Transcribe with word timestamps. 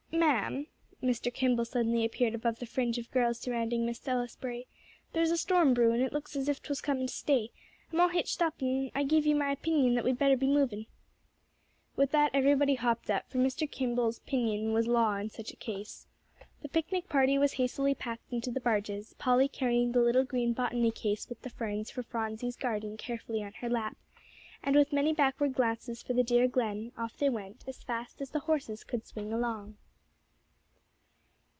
"Ma'am," 0.13 0.67
Mr. 1.01 1.33
Kimball 1.33 1.63
suddenly 1.65 2.03
appeared 2.05 2.35
above 2.35 2.59
the 2.59 2.65
fringe 2.67 2.97
of 2.99 3.09
girls 3.11 3.39
surrounding 3.39 3.85
Miss 3.85 3.97
Salisbury, 3.97 4.67
"there's 5.13 5.31
a 5.31 5.37
storm 5.37 5.73
brewin'; 5.73 6.01
it 6.01 6.11
looks 6.13 6.35
as 6.35 6.47
if 6.49 6.61
'twas 6.61 6.81
comin' 6.81 7.07
to 7.07 7.13
stay. 7.13 7.49
I'm 7.91 8.01
all 8.01 8.09
hitched 8.09 8.39
up, 8.41 8.61
'n' 8.61 8.91
I 8.93 9.03
give 9.03 9.25
ye 9.25 9.33
my 9.33 9.55
'pinion 9.55 9.95
that 9.95 10.03
we'd 10.03 10.19
better 10.19 10.35
be 10.37 10.45
movin'." 10.47 10.85
With 11.95 12.11
that, 12.11 12.29
everybody 12.35 12.75
hopped 12.75 13.09
up, 13.09 13.29
for 13.29 13.37
Mr. 13.39 13.69
Kimball's 13.71 14.19
"'pinion" 14.19 14.73
was 14.73 14.85
law 14.85 15.15
in 15.15 15.29
such 15.29 15.51
a 15.53 15.55
case. 15.55 16.05
The 16.61 16.69
picnic 16.69 17.07
party 17.09 17.37
was 17.39 17.53
hastily 17.53 17.95
packed 17.95 18.31
into 18.33 18.51
the 18.51 18.59
barges, 18.59 19.13
Polly 19.17 19.47
carrying 19.47 19.91
the 19.93 20.01
little 20.01 20.25
green 20.25 20.51
botany 20.53 20.91
case 20.91 21.29
with 21.29 21.41
the 21.41 21.49
ferns 21.49 21.89
for 21.89 22.03
Phronsie's 22.03 22.57
garden 22.57 22.95
carefully 22.97 23.41
on 23.43 23.53
her 23.53 23.69
lap, 23.69 23.95
and 24.61 24.75
with 24.75 24.93
many 24.93 25.13
backward 25.13 25.53
glances 25.55 26.03
for 26.03 26.13
the 26.13 26.23
dear 26.23 26.47
Glen, 26.49 26.91
off 26.97 27.17
they 27.17 27.29
went, 27.29 27.63
as 27.65 27.81
fast 27.81 28.21
as 28.21 28.29
the 28.31 28.41
horses 28.41 28.83
could 28.83 29.07
swing 29.07 29.31
along. 29.33 29.77